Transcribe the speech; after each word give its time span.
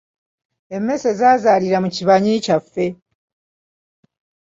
Emmese 0.75 1.09
zaazaalira 1.19 1.77
mu 1.83 1.89
kibanyi 1.95 2.31
ky’ewaffe. 2.43 2.85